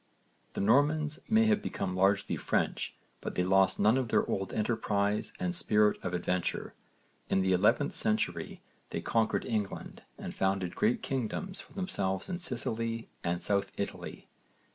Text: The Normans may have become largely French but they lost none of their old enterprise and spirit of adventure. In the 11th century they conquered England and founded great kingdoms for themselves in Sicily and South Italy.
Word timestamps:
The 0.53 0.61
Normans 0.61 1.19
may 1.29 1.45
have 1.45 1.61
become 1.61 1.95
largely 1.95 2.35
French 2.35 2.95
but 3.21 3.35
they 3.35 3.43
lost 3.43 3.79
none 3.79 3.99
of 3.99 4.07
their 4.07 4.27
old 4.27 4.51
enterprise 4.51 5.31
and 5.39 5.53
spirit 5.53 5.99
of 6.03 6.11
adventure. 6.15 6.73
In 7.29 7.41
the 7.41 7.51
11th 7.51 7.93
century 7.93 8.61
they 8.89 9.01
conquered 9.01 9.45
England 9.45 10.01
and 10.17 10.33
founded 10.33 10.73
great 10.75 11.03
kingdoms 11.03 11.61
for 11.61 11.73
themselves 11.73 12.29
in 12.29 12.39
Sicily 12.39 13.09
and 13.23 13.43
South 13.43 13.71
Italy. 13.77 14.27